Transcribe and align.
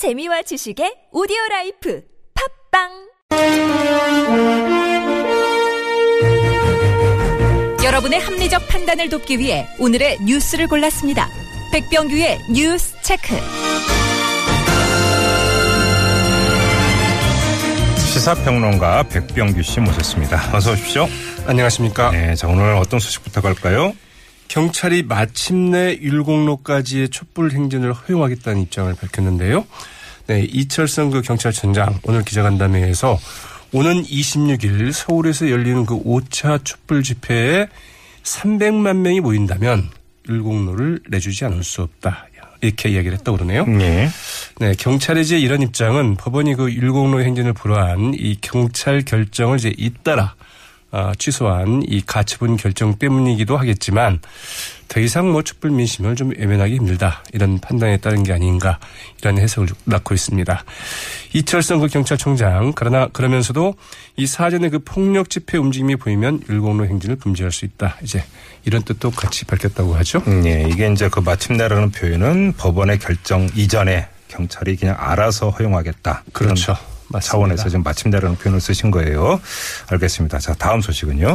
재미와 0.00 0.40
지식의 0.40 1.12
오디오 1.12 1.36
라이프 1.50 2.02
팟빵 2.72 2.88
여러분의 7.84 8.18
합리적 8.18 8.66
판단을 8.66 9.10
돕기 9.10 9.38
위해 9.38 9.68
오늘의 9.78 10.20
뉴스를 10.24 10.68
골랐습니다. 10.68 11.28
백병규의 11.74 12.38
뉴스 12.50 12.96
체크. 13.02 13.36
시사평론가 17.98 19.02
백병규 19.02 19.62
씨 19.62 19.80
모셨습니다. 19.80 20.56
어서 20.56 20.72
오십시오. 20.72 21.08
안녕하십니까. 21.46 22.10
네, 22.10 22.34
자 22.36 22.48
오늘 22.48 22.74
어떤 22.76 23.00
소식부터 23.00 23.42
갈까요? 23.42 23.92
경찰이 24.50 25.04
마침내 25.04 25.96
율곡로까지의 26.00 27.10
촛불 27.10 27.52
행진을 27.52 27.92
허용하겠다는 27.92 28.62
입장을 28.62 28.92
밝혔는데요. 28.96 29.64
네, 30.26 30.42
이철성 30.42 31.10
그 31.10 31.22
경찰청장 31.22 32.00
오늘 32.02 32.24
기자간담회에서 32.24 33.16
오는 33.72 34.02
26일 34.02 34.90
서울에서 34.92 35.50
열리는 35.50 35.86
그 35.86 36.02
5차 36.02 36.64
촛불 36.64 37.04
집회에 37.04 37.68
300만 38.24 38.96
명이 38.96 39.20
모인다면 39.20 39.88
율곡로를 40.28 41.02
내주지 41.08 41.44
않을 41.44 41.62
수 41.62 41.82
없다. 41.82 42.26
이렇게 42.60 42.90
이야기를 42.90 43.18
했다고 43.18 43.38
그러네요. 43.38 43.64
네. 43.66 44.08
네, 44.58 44.74
경찰의 44.76 45.22
이제 45.22 45.38
이런 45.38 45.62
입장은 45.62 46.16
법원이 46.16 46.56
그 46.56 46.70
율곡로 46.70 47.22
행진을 47.22 47.52
불허한 47.52 48.14
이 48.18 48.36
경찰 48.40 49.02
결정을 49.02 49.58
이제 49.58 49.72
잇따라 49.78 50.24
아, 50.24 50.34
취소한 51.18 51.82
이 51.86 52.00
가처분 52.00 52.56
결정 52.56 52.96
때문이기도 52.96 53.56
하겠지만 53.56 54.20
더 54.88 54.98
이상 54.98 55.30
뭐 55.30 55.42
촛불 55.42 55.70
민심을 55.70 56.16
좀 56.16 56.32
외면하기 56.36 56.74
힘들다 56.74 57.22
이런 57.32 57.60
판단에 57.60 57.98
따른 57.98 58.24
게 58.24 58.32
아닌가 58.32 58.80
이런 59.20 59.38
해석을 59.38 59.68
낳고 59.84 60.14
있습니다. 60.14 60.64
이철성 61.32 61.78
그 61.78 61.86
경찰청장 61.86 62.72
그러나 62.74 63.06
그러면서도 63.06 63.74
이 64.16 64.26
사전에 64.26 64.68
그 64.68 64.80
폭력 64.80 65.30
집회 65.30 65.58
움직임이 65.58 65.94
보이면 65.94 66.42
율곡로 66.48 66.86
행진을 66.86 67.16
금지할 67.16 67.52
수 67.52 67.64
있다 67.64 67.96
이제 68.02 68.24
이런 68.64 68.82
뜻도 68.82 69.12
같이 69.12 69.44
밝혔다고 69.44 69.94
하죠. 69.94 70.22
네, 70.24 70.66
이게 70.68 70.90
이제 70.92 71.08
그 71.08 71.20
마침내라는 71.20 71.92
표현은 71.92 72.54
법원의 72.56 72.98
결정 72.98 73.48
이전에 73.54 74.08
경찰이 74.28 74.76
그냥 74.76 74.96
알아서 74.98 75.50
허용하겠다. 75.50 76.24
그렇죠. 76.32 76.76
맞습니다. 77.10 77.20
차원에서 77.20 77.68
지금 77.68 77.82
마침내라는 77.82 78.36
표현을 78.36 78.60
쓰신 78.60 78.90
거예요. 78.90 79.40
알겠습니다. 79.90 80.38
자, 80.38 80.54
다음 80.54 80.80
소식은요. 80.80 81.34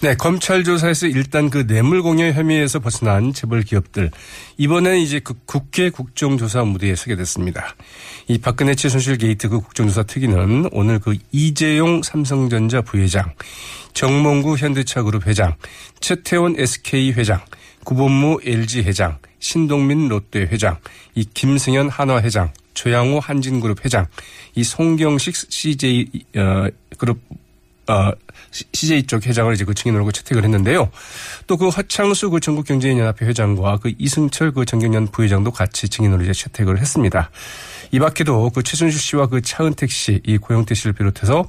네, 0.00 0.14
검찰 0.16 0.64
조사에서 0.64 1.06
일단 1.06 1.50
그 1.50 1.66
뇌물 1.66 2.02
공여 2.02 2.32
혐의에서 2.32 2.78
벗어난 2.78 3.32
재벌 3.32 3.62
기업들 3.62 4.10
이번에는 4.58 4.98
이제 4.98 5.20
그 5.20 5.34
국회 5.46 5.90
국정조사 5.90 6.64
무대에 6.64 6.94
서게 6.94 7.16
됐습니다. 7.16 7.74
이 8.28 8.38
박근혜 8.38 8.74
최순실 8.74 9.18
게이트 9.18 9.48
그 9.48 9.60
국정조사 9.60 10.04
특위는 10.04 10.68
오늘 10.72 10.98
그 10.98 11.16
이재용 11.32 12.02
삼성전자 12.02 12.82
부회장, 12.82 13.32
정몽구 13.94 14.56
현대차그룹 14.56 15.26
회장, 15.26 15.54
최태원 16.00 16.54
SK 16.58 17.12
회장, 17.12 17.40
구본무 17.84 18.40
LG 18.44 18.82
회장, 18.82 19.18
신동빈 19.38 20.08
롯데 20.08 20.40
회장, 20.40 20.78
이 21.14 21.24
김승연 21.24 21.88
한화 21.88 22.20
회장, 22.22 22.50
조양호 22.74 23.20
한진그룹 23.20 23.84
회장, 23.84 24.06
이 24.54 24.62
손경식 24.64 25.34
CJ 25.50 26.10
어, 26.36 26.68
그룹 26.98 27.18
어, 27.86 28.12
CJ 28.72 29.04
쪽 29.04 29.26
회장을 29.26 29.52
이제 29.52 29.64
그 29.64 29.74
증인으로 29.74 30.10
채택을 30.10 30.44
했는데요. 30.44 30.90
또 31.46 31.56
그 31.56 31.68
허창수 31.68 32.30
그 32.30 32.40
전국경제인연합회 32.40 33.26
회장과 33.26 33.78
그 33.78 33.92
이승철 33.98 34.52
그 34.52 34.64
정경련 34.64 35.08
부회장도 35.08 35.50
같이 35.50 35.88
증인으로 35.88 36.22
이제 36.22 36.32
채택을 36.32 36.78
했습니다. 36.78 37.30
이 37.90 37.98
밖에도 37.98 38.50
그 38.50 38.62
최순실 38.62 38.98
씨와 38.98 39.26
그 39.28 39.40
차은택 39.40 39.90
씨, 39.90 40.20
이 40.26 40.36
고영태 40.38 40.74
씨를 40.74 40.94
비롯해서 40.94 41.46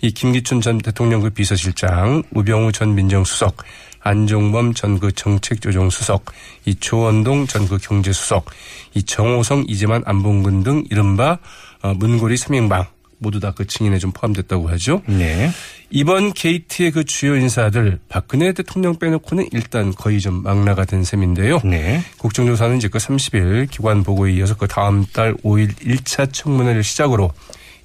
이 0.00 0.12
김기춘 0.12 0.60
전 0.60 0.78
대통령 0.78 1.20
그 1.20 1.30
비서실장, 1.30 2.22
우병우 2.32 2.72
전 2.72 2.94
민정수석, 2.94 3.56
안종범 4.00 4.74
전 4.74 4.98
그 5.00 5.12
정책조정수석, 5.12 6.24
이 6.64 6.74
조원동 6.76 7.46
전 7.46 7.68
그 7.68 7.78
경제수석, 7.78 8.46
이 8.94 9.02
정호성 9.02 9.64
이재만 9.68 10.02
안봉근 10.06 10.62
등 10.62 10.84
이른바 10.90 11.38
어, 11.82 11.94
문고리 11.94 12.36
삼인방 12.36 12.86
모두 13.18 13.40
다 13.40 13.52
그 13.52 13.66
증인에 13.66 13.98
좀 13.98 14.12
포함됐다고 14.12 14.68
하죠. 14.70 15.02
네. 15.06 15.50
이번 15.90 16.32
게이트의 16.32 16.92
그 16.92 17.04
주요 17.04 17.34
인사들 17.34 17.98
박근혜 18.08 18.52
대통령 18.52 18.96
빼놓고는 18.98 19.48
일단 19.52 19.92
거의 19.94 20.20
좀 20.20 20.42
망라가 20.42 20.84
된 20.84 21.02
셈인데요. 21.02 21.60
네. 21.64 22.02
국정조사는 22.18 22.76
이제 22.76 22.86
그 22.88 22.98
30일 22.98 23.70
기관 23.70 24.04
보고에 24.04 24.32
이어서 24.34 24.54
그 24.54 24.68
다음 24.68 25.04
달 25.12 25.34
5일 25.42 25.74
1차 25.76 26.32
청문회를 26.32 26.84
시작으로 26.84 27.32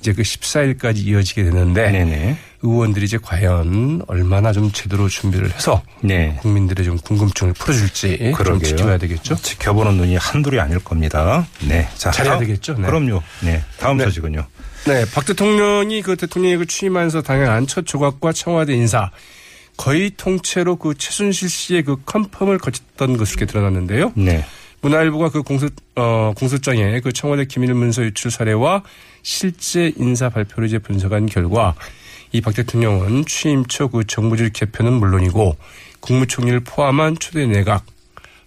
이제 0.03 0.11
그 0.11 0.21
14일까지 0.21 0.97
이어지게 0.97 1.45
되는데 1.45 1.89
네네. 1.89 2.37
의원들이 2.61 3.05
이제 3.05 3.17
과연 3.21 4.01
얼마나 4.07 4.51
좀 4.51 4.69
제대로 4.73 5.07
준비를 5.07 5.49
해서 5.53 5.81
네. 6.01 6.37
국민들의 6.41 6.85
좀 6.85 6.97
궁금증을 6.97 7.53
풀어줄지 7.53 8.17
좀 8.17 8.31
그러게요. 8.33 8.67
지켜봐야 8.67 8.97
되겠죠. 8.97 9.35
지켜보는 9.35 9.93
눈이 9.95 10.17
한둘이 10.17 10.59
아닐 10.59 10.79
겁니다. 10.79 11.47
네. 11.65 11.87
자. 11.95 12.11
잘해야 12.11 12.33
다음- 12.33 12.45
되겠죠. 12.45 12.73
네. 12.73 12.85
그럼요. 12.85 13.23
네. 13.43 13.63
다음 13.79 13.95
네. 13.95 14.03
소식은요. 14.03 14.45
네, 14.87 15.05
박 15.13 15.25
대통령이 15.25 16.01
그 16.01 16.17
대통령이 16.17 16.57
그 16.57 16.65
취임하면서 16.65 17.21
당연한 17.21 17.65
첫 17.65 17.85
조각과 17.85 18.33
청와대 18.33 18.73
인사 18.73 19.09
거의 19.77 20.11
통째로 20.17 20.75
그 20.75 20.95
최순실 20.97 21.47
씨의 21.49 21.83
그 21.83 21.95
컨펌을 22.03 22.57
거쳤던 22.57 23.15
것으로 23.15 23.45
드러났는데요. 23.45 24.11
네. 24.15 24.45
문화일보가 24.83 25.29
그 25.29 25.41
공소 25.41 25.69
어 25.95 26.33
공소장에 26.35 26.99
그 26.99 27.11
청와대 27.11 27.45
기밀 27.45 27.73
문서 27.73 28.03
유출 28.03 28.29
사례와 28.31 28.83
실제 29.23 29.91
인사 29.97 30.29
발표를 30.29 30.67
이제 30.67 30.77
분석한 30.77 31.25
결과 31.27 31.73
이 32.33 32.41
박 32.41 32.53
대통령은 32.53 33.25
취임 33.25 33.65
초 33.65 33.87
그 33.87 34.03
정부질 34.05 34.49
개편은 34.51 34.93
물론이고 34.93 35.55
국무총리를 36.01 36.59
포함한 36.61 37.17
초대 37.19 37.45
내각 37.45 37.85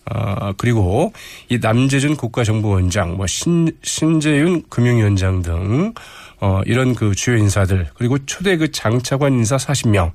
아, 0.08 0.52
그리고 0.56 1.12
이 1.48 1.58
남재준 1.58 2.16
국가정보원장, 2.16 3.16
뭐 3.16 3.26
신, 3.26 3.72
신재윤 3.82 4.62
금융위원장 4.68 5.42
등, 5.42 5.94
어, 6.40 6.60
이런 6.64 6.94
그 6.94 7.12
주요 7.16 7.36
인사들, 7.36 7.88
그리고 7.94 8.16
초대 8.24 8.56
그 8.56 8.70
장차관 8.70 9.32
인사 9.32 9.56
40명, 9.56 10.12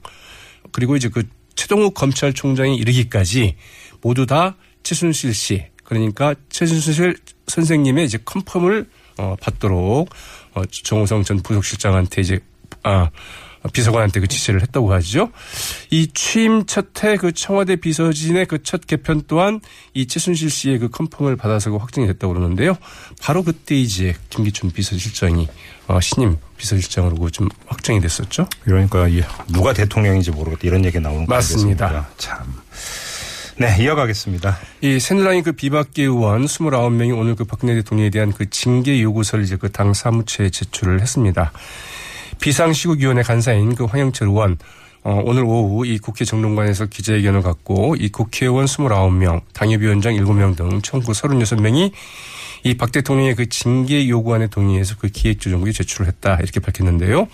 그리고 0.71 0.95
이제 0.95 1.09
그 1.09 1.23
최동욱 1.55 1.93
검찰총장이 1.93 2.77
이르기까지 2.77 3.57
모두 4.01 4.25
다 4.25 4.55
최순실 4.83 5.33
씨, 5.33 5.65
그러니까 5.91 6.35
최순실 6.50 7.18
선생님의 7.47 8.06
이제 8.06 8.18
컨펌을 8.24 8.85
어, 9.18 9.35
받도록 9.41 10.09
어, 10.53 10.62
정호성 10.66 11.25
전 11.25 11.41
부속실장한테 11.41 12.22
이제 12.22 12.40
아, 12.84 13.09
비서관한테 13.74 14.22
그 14.22 14.28
지시를 14.28 14.62
했다고 14.62 14.94
하죠. 14.94 15.31
이 15.90 16.07
취임 16.13 16.66
첫해 16.66 17.18
그 17.18 17.34
청와대 17.34 17.75
비서진의 17.75 18.46
그 18.46 18.59
첫 18.63 18.88
개편 18.88 19.22
또한 19.28 19.59
이 19.94 20.07
최순실 20.07 20.50
씨의 20.50 20.80
그 20.80 20.88
컨펌을 20.88 21.35
받아서 21.35 21.69
그 21.72 21.75
확정이 21.75 22.07
됐다고 22.07 22.34
그러는데요. 22.35 22.78
바로 23.22 23.44
그때 23.44 23.75
이제 23.75 24.16
김기춘 24.30 24.72
비서실장이 24.72 25.50
어, 25.88 26.00
신임 26.00 26.38
비서실장으로 26.56 27.18
그좀 27.18 27.50
확정이 27.68 28.00
됐었죠. 28.00 28.47
그러니까 28.63 29.09
이 29.09 29.22
누가 29.50 29.74
대통령인지 29.74 30.31
모르겠다 30.31 30.62
이런 30.63 30.85
얘기 30.85 31.01
나오는 31.01 31.25
거 31.25 31.35
맞습니다. 31.35 32.07
참. 32.18 32.38
네, 33.61 33.75
이어가겠습니다. 33.83 34.57
이 34.81 34.99
새누리당의 34.99 35.44
그 35.44 35.51
비박계 35.51 36.01
의원 36.01 36.45
29명이 36.45 37.16
오늘 37.16 37.35
그 37.35 37.44
박근혜 37.44 37.75
대통령에 37.75 38.09
대한 38.09 38.31
그 38.31 38.49
징계 38.49 38.99
요구서를 39.03 39.44
이제 39.44 39.55
그 39.55 39.69
당 39.72 39.94
사무처에 39.94 40.49
제출을 40.49 40.99
했습니다. 40.99 41.51
비상시국위원회 42.39 43.21
간사인 43.21 43.75
그 43.75 43.85
황영철 43.85 44.29
의원 44.29 44.57
어, 45.03 45.21
오늘 45.23 45.44
오후 45.44 45.85
이 45.85 46.00
국회 46.00 46.25
정론관에서 46.25 46.88
기자회견을 46.88 47.44
갖고 47.44 47.95
이 48.00 48.09
국회의원 48.09 48.66
29명, 48.66 49.41
당협위원장 49.53 50.16
7명 50.16 50.57
등총그 50.57 51.11
36명이 51.11 51.91
이 52.63 52.75
박 52.75 52.91
대통령의 52.91 53.35
그 53.35 53.49
징계 53.49 54.07
요구안에 54.07 54.47
동의해서 54.47 54.95
그 54.99 55.07
기획조정국에 55.09 55.71
제출을 55.71 56.07
했다 56.07 56.38
이렇게 56.41 56.59
밝혔는데요. 56.59 57.27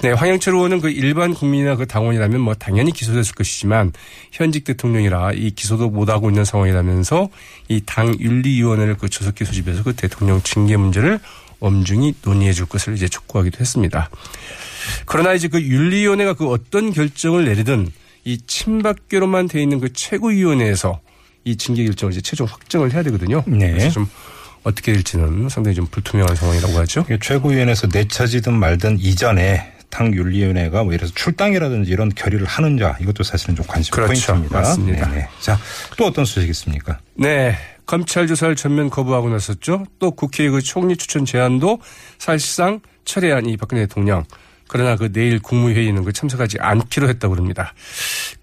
네, 0.00 0.12
황영철 0.12 0.54
의원은 0.54 0.80
그 0.80 0.90
일반 0.90 1.34
국민이나 1.34 1.76
그 1.76 1.86
당원이라면 1.86 2.40
뭐 2.40 2.54
당연히 2.54 2.92
기소됐을 2.92 3.34
것이지만 3.34 3.92
현직 4.32 4.64
대통령이라 4.64 5.32
이 5.32 5.50
기소도 5.52 5.90
못 5.90 6.08
하고 6.08 6.28
있는 6.30 6.44
상황이라면서 6.44 7.28
이 7.68 7.80
당 7.86 8.18
윤리위원회를 8.18 8.96
그 8.96 9.08
조속히 9.08 9.44
소집해서 9.44 9.82
그 9.82 9.94
대통령 9.94 10.42
징계 10.42 10.76
문제를 10.76 11.20
엄중히 11.60 12.14
논의해 12.22 12.52
줄 12.52 12.66
것을 12.66 12.94
이제 12.94 13.08
촉구하기도 13.08 13.58
했습니다. 13.60 14.10
그러나 15.06 15.32
이제 15.32 15.48
그 15.48 15.60
윤리위원회가 15.60 16.34
그 16.34 16.48
어떤 16.48 16.92
결정을 16.92 17.44
내리든 17.46 17.90
이 18.24 18.38
친박계로만 18.46 19.48
돼 19.48 19.62
있는 19.62 19.80
그 19.80 19.92
최고위원회에서 19.92 21.00
이 21.44 21.56
징계 21.56 21.84
결정을 21.84 22.12
이제 22.12 22.20
최종 22.20 22.46
확정을 22.46 22.92
해야 22.92 23.02
되거든요. 23.04 23.42
네. 23.46 23.70
그래서 23.70 23.90
좀 23.90 24.06
어떻게 24.66 24.92
될지는 24.92 25.48
상당히 25.48 25.76
좀 25.76 25.86
불투명한 25.86 26.34
상황이라고 26.34 26.76
하죠. 26.80 27.06
최고위원회에서 27.20 27.86
내쳐지든 27.92 28.52
말든 28.52 28.98
이전에 28.98 29.72
당 29.90 30.12
윤리위원회가 30.12 30.82
뭐 30.82 30.92
들어서 30.92 31.12
출당이라든지 31.14 31.88
이런 31.88 32.08
결의를 32.08 32.46
하는지 32.46 32.82
이것도 33.00 33.22
사실은 33.22 33.54
좀 33.54 33.64
관심 33.68 33.92
그렇죠. 33.92 34.08
포인트입니다. 34.08 34.58
맞습니다. 34.58 35.08
네네. 35.08 35.28
자, 35.38 35.56
또 35.96 36.06
어떤 36.06 36.24
소식이 36.24 36.50
있습니까? 36.50 36.98
네. 37.14 37.56
검찰 37.86 38.26
조사를 38.26 38.56
전면 38.56 38.90
거부하고 38.90 39.28
나섰죠. 39.28 39.86
또 40.00 40.10
국회의 40.10 40.50
그 40.50 40.60
총리 40.60 40.96
추천 40.96 41.24
제안도 41.24 41.80
사실상 42.18 42.80
철회한 43.04 43.46
이 43.46 43.56
박근혜 43.56 43.82
대통령. 43.82 44.24
그러나 44.66 44.96
그 44.96 45.12
내일 45.12 45.38
국무회의는 45.38 46.02
그 46.02 46.12
참석하지 46.12 46.58
않기로 46.58 47.08
했다고 47.08 47.34
그럽니다. 47.34 47.72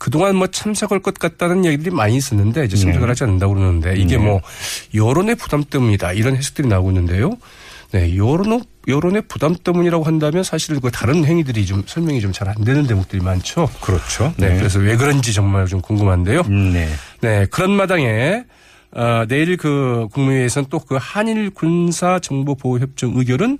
그동안 0.04 0.36
뭐 0.36 0.48
참석할 0.48 1.00
것 1.00 1.14
같다는 1.18 1.64
얘기들이 1.64 1.90
많이 1.90 2.18
있었는데 2.18 2.66
이제 2.66 2.76
참석을 2.76 3.08
네. 3.08 3.12
하지 3.12 3.24
않는다고 3.24 3.54
그러는데 3.54 3.96
이게 3.96 4.18
네. 4.18 4.26
뭐 4.26 4.42
여론의 4.94 5.36
부담 5.36 5.64
때문이다 5.64 6.12
이런 6.12 6.36
해석들이 6.36 6.68
나오고 6.68 6.92
있는데요. 6.92 7.38
네, 7.94 8.18
여론 8.18 8.62
여론의 8.90 9.22
부담 9.30 9.56
때문이라고 9.56 10.04
한다면 10.04 10.44
사실은 10.44 10.82
그 10.82 10.92
다른 10.92 11.24
행위들이 11.24 11.66
좀 11.66 11.84
설명이 11.86 12.20
좀 12.20 12.34
잘 12.34 12.50
안 12.50 12.56
되는 12.66 12.86
대목들이 12.86 13.24
많죠. 13.24 13.70
그렇죠. 13.80 14.34
네, 14.36 14.50
네. 14.50 14.58
그래서 14.58 14.80
왜 14.80 14.98
그런지 14.98 15.32
정말 15.32 15.68
좀 15.68 15.80
궁금한데요. 15.80 16.44
네. 16.50 16.90
네, 17.22 17.46
그런 17.50 17.72
마당에 17.72 18.44
어, 18.92 19.24
내일 19.30 19.56
그 19.56 20.10
국무회의에서는 20.12 20.68
또 20.70 20.80
그 20.80 20.98
한일 21.00 21.50
군사 21.52 22.20
정보 22.20 22.56
보호 22.56 22.80
협정 22.80 23.14
의결은 23.16 23.58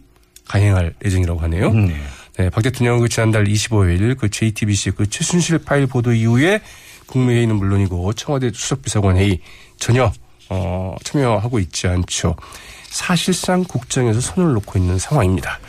강행할 0.50 0.94
예정이라고 1.06 1.40
하네요. 1.40 1.72
네. 1.72 1.96
네, 2.38 2.50
박 2.50 2.62
대통령은 2.62 3.02
그 3.02 3.10
지난달 3.10 3.46
25일 3.46 4.18
그 4.18 4.30
JTBC 4.30 4.92
그 4.92 5.10
최순실 5.10 5.60
파일 5.60 5.88
보도 5.88 6.14
이후에 6.14 6.62
국무회의는 7.06 7.56
물론이고 7.56 8.14
청와대 8.14 8.52
수석비서관 8.54 9.18
회의 9.18 9.40
전혀 9.78 10.12
어, 10.50 10.96
참여하고 11.04 11.60
있지 11.60 11.88
않죠. 11.88 12.36
사실상 12.88 13.64
국정에서 13.64 14.22
손을 14.22 14.54
놓고 14.54 14.78
있는 14.78 15.00
상황입니다. 15.00 15.60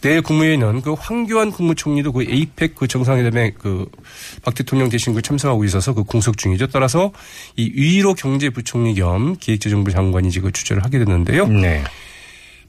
내일 0.00 0.22
국무회의는 0.22 0.80
그 0.80 0.94
황교안 0.94 1.50
국무총리도 1.50 2.12
그 2.12 2.22
에이펙 2.22 2.74
그 2.74 2.88
정상회담에 2.88 3.50
그 3.52 3.86
박 4.42 4.54
대통령 4.54 4.88
대신 4.88 5.14
그 5.14 5.22
참석하고 5.22 5.64
있어서 5.64 5.94
그 5.94 6.04
공석 6.04 6.36
중이죠. 6.36 6.68
따라서 6.68 7.12
이 7.56 7.70
위로 7.74 8.14
경제부총리 8.14 8.94
겸 8.94 9.36
기획재정부 9.36 9.90
장관이 9.90 10.30
지금 10.30 10.52
주재를 10.52 10.84
하게 10.84 10.98
됐는데요. 10.98 11.46
네. 11.48 11.82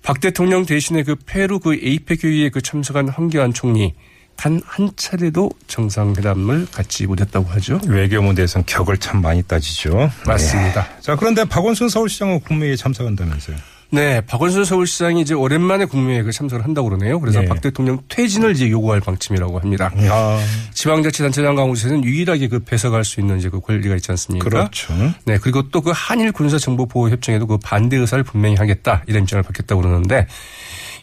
박 0.05 0.19
대통령 0.19 0.65
대신에 0.65 1.03
그 1.03 1.15
페루 1.25 1.59
그 1.59 1.73
에이펙 1.73 2.23
회의에 2.23 2.49
그 2.49 2.61
참석한 2.61 3.09
황교안 3.09 3.53
총리 3.53 3.93
단 4.35 4.61
한 4.65 4.91
차례도 4.95 5.49
정상회담을 5.67 6.67
갖지 6.71 7.07
못했다고 7.07 7.47
하죠. 7.51 7.79
외교 7.87 8.21
문제에서는 8.21 8.65
격을 8.65 8.97
참 8.97 9.21
많이 9.21 9.41
따지죠. 9.43 10.11
맞습니다. 10.27 10.83
네. 10.83 11.01
자, 11.01 11.15
그런데 11.15 11.45
박원순 11.45 11.89
서울시장은 11.89 12.41
국무회의에 12.41 12.75
참석한다면서요. 12.75 13.55
네, 13.91 14.19
박원순 14.21 14.65
서울시장이 14.65 15.21
이제 15.21 15.33
오랜만에 15.33 15.85
국무회의에 15.85 16.29
참석을 16.31 16.65
한다고 16.65 16.89
그러네요. 16.89 17.19
그래서 17.19 17.39
네. 17.41 17.45
박 17.45 17.61
대통령 17.61 17.99
퇴진을 18.09 18.51
이제 18.51 18.69
요구할 18.69 18.99
방침이라고 18.99 19.59
합니다. 19.59 19.91
야. 20.05 20.39
지방자치단체장 20.73 21.55
강우시에는 21.55 22.03
유일하게 22.03 22.47
그 22.49 22.59
배석할 22.59 23.05
수 23.05 23.19
있는 23.19 23.37
이제 23.37 23.49
그 23.49 23.59
권리가 23.61 23.95
있지 23.95 24.11
않습니까? 24.11 24.49
그렇죠. 24.49 24.93
네, 25.25 25.37
그리고 25.37 25.69
또 25.69 25.81
그 25.85 25.91
한일 25.93 26.31
군사 26.31 26.57
정보 26.57 26.87
보호 26.87 27.09
협정에도 27.09 27.45
그 27.45 27.57
반대 27.59 27.95
의사를 27.95 28.23
분명히 28.23 28.55
하겠다 28.55 29.03
이런 29.07 29.21
입장을 29.23 29.43
밝혔다고 29.43 29.81
그러는데 29.83 30.25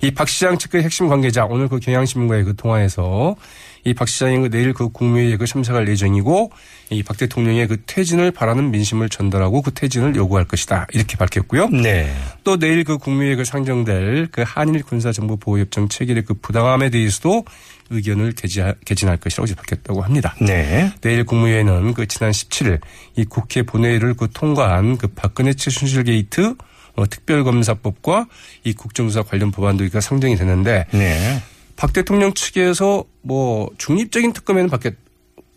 이 0.03 0.11
박 0.11 0.29
시장 0.29 0.59
측의 0.59 0.83
핵심 0.83 1.07
관계자 1.09 1.45
오늘 1.45 1.69
그 1.69 1.79
경향신문과의 1.79 2.43
그 2.43 2.57
통화에서 2.57 3.37
이 3.85 3.95
박 3.95 4.09
시장이 4.09 4.39
그 4.39 4.51
내일 4.51 4.73
그 4.73 4.89
국무회의에 4.91 5.37
그 5.37 5.47
참석할 5.47 5.89
예정이고 5.89 6.51
이 6.91 7.03
박 7.03 7.17
대통령의 7.17 7.67
그 7.67 7.83
퇴진을 7.87 8.31
바라는 8.31 8.71
민심을 8.71 9.09
전달하고 9.09 9.63
그 9.63 9.73
퇴진을 9.73 10.15
요구할 10.15 10.45
것이다. 10.45 10.87
이렇게 10.93 11.17
밝혔고요. 11.17 11.69
네. 11.71 12.15
또 12.45 12.59
내일 12.59 12.85
그 12.85 12.99
국무회의에 12.99 13.37
그 13.37 13.45
상정될 13.45 14.29
그 14.31 14.45
한일 14.47 14.83
군사 14.83 15.11
정보 15.11 15.37
보호 15.37 15.59
협정 15.59 15.89
체결의 15.89 16.25
그 16.25 16.35
부당함에 16.35 16.91
대해서도 16.91 17.45
의견을 17.91 18.33
개진할 18.33 19.17
것이라고 19.19 19.55
밝혔다고 19.55 20.03
합니다. 20.03 20.35
네. 20.41 20.93
내일 21.01 21.25
국무회의는 21.25 21.95
그 21.95 22.07
지난 22.07 22.31
17일 22.31 22.81
이 23.17 23.25
국회 23.25 23.63
본회의를 23.63 24.15
그 24.15 24.29
통과한 24.33 24.97
그 24.97 25.09
박근혜 25.09 25.53
최순실 25.55 26.05
게이트 26.05 26.55
어, 26.95 27.07
특별검사법과 27.09 28.27
이 28.65 28.75
국정조사 28.75 29.23
관련 29.23 29.51
법안도 29.51 29.89
그 29.91 30.01
상정이 30.01 30.37
되는데 30.37 30.87
네. 30.93 31.43
박 31.77 31.93
대통령 31.93 32.33
측에서 32.35 33.05
뭐 33.23 33.71
중립적인 33.79 34.33
특검에는 34.33 34.71
밖에 34.71 34.93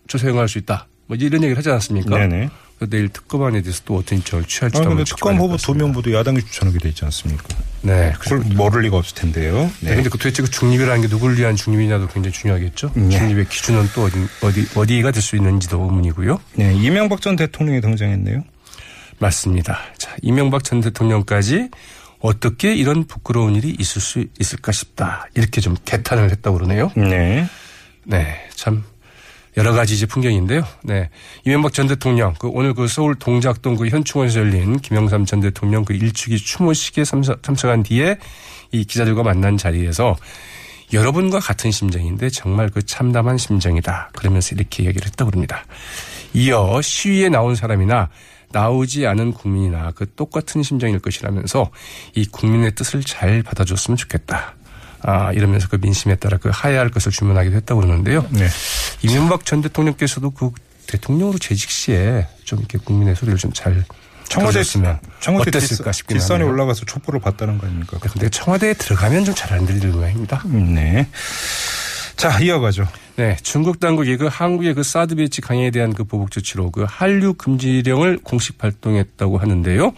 조사 0.07 0.27
행할 0.27 0.47
수 0.47 0.57
있다. 0.57 0.87
뭐 1.07 1.17
이런 1.17 1.43
얘기를 1.43 1.57
하지 1.57 1.69
않았습니까? 1.69 2.17
네네. 2.17 2.49
내일 2.89 3.07
특검안에 3.07 3.61
대해서 3.61 3.81
또 3.85 3.95
어떤 3.95 4.19
입장을 4.19 4.43
취할지 4.45 4.79
아, 4.79 4.81
근데 4.81 5.05
특검 5.05 5.37
후보 5.37 5.55
두 5.55 5.73
명 5.73 5.97
모두 5.97 6.13
야당이 6.13 6.41
추천하게 6.41 6.79
돼 6.79 6.89
있지 6.89 7.05
않습니까? 7.05 7.45
네. 7.81 8.13
그걸 8.19 8.39
모를 8.39 8.81
리가 8.81 8.97
없을 8.97 9.15
텐데요. 9.15 9.71
네. 9.79 9.91
그런데 9.91 10.09
그 10.09 10.17
도대체 10.17 10.43
그 10.43 10.49
중립이라는 10.49 11.01
게 11.01 11.07
누굴 11.07 11.37
위한 11.37 11.55
중립이냐도 11.55 12.07
굉장히 12.07 12.33
중요하겠죠. 12.33 12.91
네. 12.95 13.17
중립의 13.17 13.47
기준은 13.47 13.89
또 13.95 14.03
어디, 14.03 14.17
어디, 14.41 14.67
어디가 14.75 15.11
될 15.11 15.21
수 15.21 15.37
있는지도 15.37 15.81
의문이고요. 15.83 16.39
네. 16.55 16.73
이명박 16.75 17.21
전 17.21 17.37
대통령이 17.37 17.79
등장했네요. 17.79 18.43
맞습니다. 19.19 19.79
자, 19.97 20.13
이명박 20.21 20.63
전 20.65 20.81
대통령까지 20.81 21.69
어떻게 22.25 22.73
이런 22.73 23.05
부끄러운 23.05 23.55
일이 23.55 23.75
있을 23.77 24.01
수 24.01 24.25
있을까 24.39 24.71
싶다. 24.71 25.27
이렇게 25.35 25.61
좀 25.61 25.75
개탄을 25.85 26.31
했다고 26.31 26.57
그러네요. 26.57 26.91
네. 26.95 27.45
네. 28.03 28.47
참 28.55 28.83
여러 29.57 29.73
가지 29.73 29.93
이제 29.93 30.07
풍경인데요. 30.07 30.63
네. 30.83 31.09
이명박 31.45 31.71
전 31.73 31.87
대통령, 31.87 32.33
그 32.39 32.47
오늘 32.47 32.73
그 32.73 32.87
서울 32.87 33.13
동작동 33.13 33.75
그 33.75 33.87
현충원에서 33.89 34.39
열린 34.39 34.79
김영삼 34.79 35.25
전 35.25 35.39
대통령 35.39 35.85
그 35.85 35.93
일주기 35.93 36.37
추모식에 36.37 37.03
참석, 37.03 37.43
참석한 37.43 37.83
뒤에 37.83 38.17
이 38.71 38.83
기자들과 38.83 39.21
만난 39.21 39.55
자리에서 39.55 40.15
여러분과 40.93 41.39
같은 41.39 41.69
심정인데 41.69 42.29
정말 42.31 42.69
그 42.69 42.83
참담한 42.83 43.37
심정이다. 43.37 44.09
그러면서 44.15 44.55
이렇게 44.55 44.85
얘기를 44.85 45.05
했다고 45.07 45.31
합니다. 45.31 45.63
이어 46.33 46.81
시위에 46.81 47.29
나온 47.29 47.53
사람이나 47.53 48.09
나오지 48.55 49.05
않은 49.05 49.33
국민이나 49.33 49.91
그 49.91 50.05
똑같은 50.15 50.63
심정일 50.63 50.99
것이라면서 50.99 51.69
이 52.15 52.25
국민의 52.25 52.73
뜻을 52.75 53.03
잘 53.03 53.43
받아줬으면 53.43 53.97
좋겠다. 53.97 54.55
아, 55.01 55.33
이러면서 55.33 55.67
그 55.67 55.75
민심에 55.75 56.15
따라 56.15 56.37
그 56.37 56.49
하야할 56.51 56.89
것을 56.89 57.11
주문하기도 57.11 57.55
했다고 57.57 57.81
그러는데요. 57.81 58.25
네. 58.31 58.47
이명박 59.03 59.45
전 59.45 59.61
대통령께서도 59.61 60.31
그 60.31 60.51
대통령으로 60.87 61.37
재직 61.37 61.69
시에 61.69 62.27
좀 62.45 62.59
이렇게 62.59 62.77
국민의 62.77 63.15
소리를 63.15 63.37
좀 63.37 63.51
잘 63.53 63.83
청와대 64.27 64.61
으면 64.75 64.99
청와대 65.19 65.49
어땠을까 65.49 65.91
싶긴 65.91 66.17
뒷산에. 66.17 66.43
올라가서 66.43 66.85
촛불을 66.85 67.19
봤다는 67.19 67.59
거 67.59 67.67
아닙니까? 67.67 67.97
그런데 68.01 68.29
청와대에 68.29 68.73
들어가면 68.73 69.25
좀 69.25 69.35
잘 69.35 69.53
안 69.53 69.65
들리는 69.67 69.91
모양입니다. 69.91 70.41
음, 70.45 70.73
네. 70.73 71.07
자, 72.15 72.39
이어가죠. 72.39 72.87
네. 73.17 73.35
중국 73.43 73.79
당국이 73.79 74.17
그 74.17 74.27
한국의 74.27 74.73
그 74.73 74.83
사드 74.83 75.15
배치 75.15 75.41
강행에 75.41 75.71
대한 75.71 75.93
그 75.93 76.03
보복 76.03 76.31
조치로 76.31 76.71
그 76.71 76.85
한류 76.87 77.33
금지령을 77.33 78.19
공식 78.23 78.57
발동했다고 78.57 79.37
하는데요. 79.37 79.93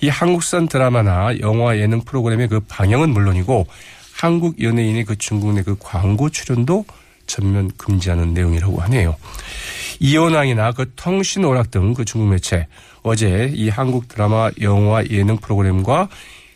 이 0.00 0.08
한국산 0.08 0.68
드라마나 0.68 1.38
영화 1.40 1.78
예능 1.78 2.00
프로그램의 2.02 2.48
그 2.48 2.60
방영은 2.60 3.10
물론이고 3.10 3.66
한국 4.14 4.60
연예인의 4.62 5.04
그 5.04 5.16
중국 5.16 5.52
내 5.54 5.62
그 5.62 5.76
광고 5.78 6.28
출연도 6.28 6.84
전면 7.26 7.70
금지하는 7.76 8.34
내용이라고 8.34 8.80
하네요. 8.82 9.16
이혼왕이나 10.00 10.72
그 10.72 10.92
통신 10.96 11.44
오락 11.44 11.70
등 11.70 11.94
그 11.94 12.04
중국 12.04 12.28
매체 12.28 12.66
어제 13.02 13.50
이 13.54 13.68
한국 13.68 14.08
드라마, 14.08 14.50
영화, 14.60 15.04
예능 15.06 15.36
프로그램과 15.38 16.08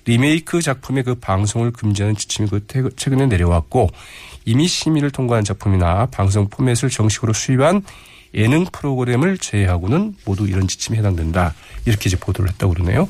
리메이크 0.05 0.63
작품의 0.63 1.05
그 1.05 1.15
방송을 1.15 1.71
금지하는 1.71 2.17
지침이 2.17 2.49
그 2.49 2.67
최근에 2.97 3.27
내려왔고 3.27 3.91
이미 4.45 4.67
심의를 4.67 5.11
통과한 5.11 5.45
작품이나 5.45 6.07
방송 6.07 6.49
포맷을 6.49 6.91
정식으로 6.91 7.33
수입한 7.33 7.83
예능 8.35 8.65
프로그램을 8.67 9.39
제외하고는 9.39 10.17
모두 10.25 10.47
이런 10.47 10.69
지침에 10.69 10.99
해당된다. 10.99 11.55
이렇게 11.87 12.09
이제 12.09 12.17
보도를 12.19 12.51
했다고 12.51 12.75
그러네요. 12.75 13.09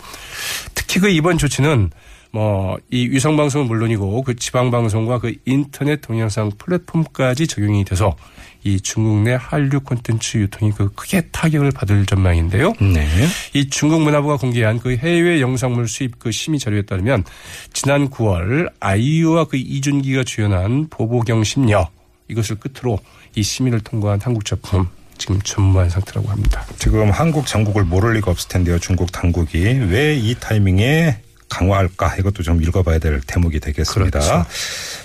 특히 0.74 1.00
그 1.00 1.08
이번 1.08 1.38
조치는 1.38 1.90
뭐 2.32 2.76
이 2.90 3.08
위성 3.08 3.36
방송은 3.36 3.66
물론이고 3.66 4.22
그 4.22 4.36
지방 4.36 4.70
방송과 4.70 5.18
그 5.18 5.34
인터넷 5.44 6.00
동영상 6.00 6.50
플랫폼까지 6.58 7.46
적용이 7.46 7.84
돼서 7.84 8.16
이 8.64 8.80
중국 8.80 9.22
내 9.22 9.36
한류 9.38 9.80
콘텐츠 9.80 10.38
유통이 10.38 10.72
그 10.72 10.92
크게 10.94 11.22
타격을 11.32 11.70
받을 11.70 12.06
전망인데요. 12.06 12.72
네. 12.80 13.06
이 13.54 13.68
중국 13.68 14.02
문화부가 14.02 14.36
공개한 14.36 14.78
그 14.78 14.96
해외 14.96 15.40
영상물 15.40 15.86
수입 15.86 16.18
그 16.18 16.32
심의 16.32 16.58
자료에 16.58 16.82
따르면 16.82 17.24
지난 17.72 18.08
9월 18.10 18.70
아이유와 18.80 19.44
그 19.44 19.56
이준기가 19.56 20.24
주연한 20.24 20.88
보보경 20.88 21.44
심녀 21.44 21.88
이것을 22.28 22.56
끝으로 22.56 22.98
이 23.34 23.42
심의를 23.42 23.80
통과한 23.80 24.20
한국 24.22 24.44
작품 24.44 24.86
지금 25.18 25.40
전무한 25.42 25.88
상태라고 25.90 26.28
합니다. 26.28 26.64
지금 26.78 27.10
한국 27.10 27.46
전국을 27.46 27.84
모를 27.84 28.14
리가 28.14 28.30
없을 28.30 28.48
텐데요. 28.48 28.78
중국 28.78 29.12
당국이 29.12 29.58
왜 29.58 30.18
이 30.18 30.34
타이밍에 30.38 31.20
강화할까 31.48 32.16
이것도 32.16 32.42
좀 32.42 32.62
읽어봐야 32.62 32.98
될 32.98 33.20
대목이 33.26 33.60
되겠습니다. 33.60 34.18
그렇죠. 34.18 34.46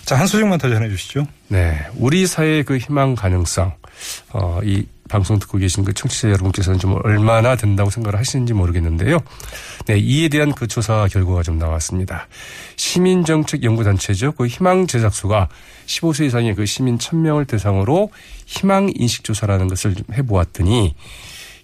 자, 0.05 0.15
한 0.15 0.27
소식만 0.27 0.59
더 0.59 0.69
전해 0.69 0.89
주시죠. 0.89 1.25
네. 1.47 1.79
우리 1.95 2.27
사회의 2.27 2.63
그 2.63 2.77
희망 2.77 3.15
가능성, 3.15 3.73
어, 4.33 4.59
이 4.63 4.85
방송 5.09 5.37
듣고 5.37 5.57
계신 5.57 5.83
그 5.83 5.93
청취자 5.93 6.29
여러분께서는 6.29 6.79
좀 6.79 6.99
얼마나 7.03 7.55
된다고 7.55 7.89
생각을 7.89 8.17
하시는지 8.17 8.53
모르겠는데요. 8.53 9.19
네. 9.85 9.97
이에 9.97 10.27
대한 10.27 10.53
그 10.53 10.67
조사 10.67 11.07
결과가 11.07 11.43
좀 11.43 11.57
나왔습니다. 11.59 12.27
시민정책연구단체죠. 12.77 14.31
그 14.33 14.47
희망 14.47 14.87
제작소가 14.87 15.49
15세 15.85 16.25
이상의 16.25 16.55
그 16.55 16.65
시민 16.65 16.97
1000명을 16.97 17.47
대상으로 17.47 18.11
희망 18.45 18.91
인식조사라는 18.93 19.67
것을 19.67 19.95
좀 19.95 20.05
해보았더니 20.13 20.95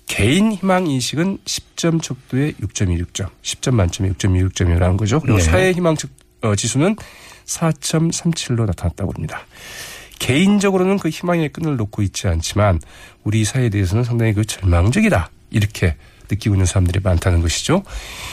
개인 0.09 0.51
희망 0.51 0.87
인식은 0.87 1.37
10점 1.45 2.01
척도에 2.01 2.53
6.26점, 2.53 3.29
10점 3.43 3.75
만점에 3.75 4.09
6.26점이라는 4.13 4.97
거죠. 4.97 5.19
그리고 5.21 5.37
네. 5.37 5.43
사회 5.43 5.71
희망 5.71 5.95
척- 5.95 6.09
어, 6.41 6.55
지수는 6.55 6.95
4.37로 7.45 8.65
나타났다고 8.65 9.13
합니다. 9.13 9.45
개인적으로는 10.17 10.97
그 10.97 11.09
희망의 11.09 11.49
끈을 11.49 11.77
놓고 11.77 12.01
있지 12.01 12.27
않지만 12.27 12.79
우리 13.23 13.45
사회에 13.45 13.69
대해서는 13.69 14.03
상당히 14.03 14.33
그 14.33 14.43
절망적이다. 14.45 15.29
이렇게 15.51 15.95
느끼고 16.29 16.55
있는 16.55 16.65
사람들이 16.65 16.99
많다는 17.01 17.41
것이죠. 17.41 17.83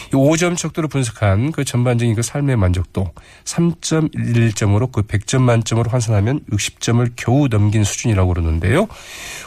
이 0.08 0.16
5점 0.16 0.56
척도로 0.56 0.88
분석한 0.88 1.52
그 1.52 1.64
전반적인 1.64 2.14
그 2.14 2.22
삶의 2.22 2.56
만족도 2.56 3.12
3.11점으로 3.44 4.90
그 4.92 5.02
100점 5.02 5.40
만점으로 5.42 5.90
환산하면 5.90 6.40
60점을 6.50 7.10
겨우 7.16 7.48
넘긴 7.48 7.84
수준이라고 7.84 8.32
그러는데요. 8.34 8.86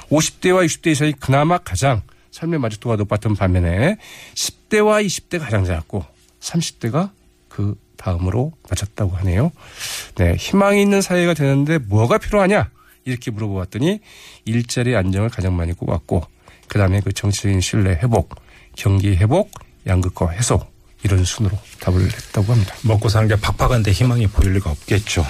50대와 0.09 0.65
60대 0.65 0.91
이상이 0.91 1.13
그나마 1.19 1.57
가장 1.57 2.01
삶의 2.31 2.59
만족도가 2.59 2.95
높았던 2.95 3.35
반면에 3.35 3.97
10대와 4.35 5.05
20대가 5.05 5.41
가장 5.41 5.65
작았고 5.65 6.05
30대가 6.39 7.11
그 7.47 7.75
다음으로 7.97 8.53
맞췄다고 8.69 9.15
하네요. 9.17 9.51
네, 10.15 10.35
희망이 10.35 10.81
있는 10.81 11.01
사회가 11.01 11.33
되는데 11.33 11.77
뭐가 11.77 12.17
필요하냐? 12.17 12.69
이렇게 13.05 13.31
물어보았더니 13.31 13.99
일자리 14.45 14.95
안정을 14.95 15.29
가장 15.29 15.55
많이 15.55 15.73
꼽았고 15.73 16.23
그다음에 16.67 17.01
그 17.01 17.11
정치적인 17.11 17.61
신뢰 17.61 17.91
회복, 17.91 18.35
경기 18.75 19.15
회복, 19.15 19.51
양극화 19.87 20.29
해소 20.31 20.65
이런 21.03 21.23
순으로 21.23 21.57
답을 21.79 22.03
했다고 22.03 22.53
합니다. 22.53 22.75
먹고 22.83 23.09
사는 23.09 23.27
게 23.27 23.35
팍팍한데 23.35 23.91
희망이 23.91 24.27
보일 24.27 24.53
리가 24.53 24.69
없겠죠. 24.69 25.25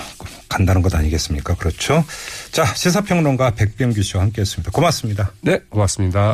간다는 0.49 0.81
것 0.81 0.93
아니겠습니까? 0.95 1.55
그렇죠. 1.55 2.03
자, 2.51 2.65
시사평론가 2.65 3.51
백병규 3.51 4.01
씨와 4.01 4.23
함께 4.23 4.41
했습니다. 4.41 4.71
고맙습니다. 4.71 5.31
네, 5.41 5.59
고맙습니다. 5.69 6.27